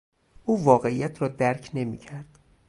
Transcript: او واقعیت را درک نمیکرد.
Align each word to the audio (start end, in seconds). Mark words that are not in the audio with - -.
او 0.45 0.63
واقعیت 0.63 1.21
را 1.21 1.27
درک 1.27 1.71
نمیکرد. 1.73 2.39